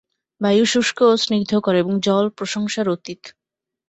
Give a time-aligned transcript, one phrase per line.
[0.41, 3.21] বায়ু শুষ্ক ও স্নিগ্ধকর, এবং জল প্রশংসার অতীত।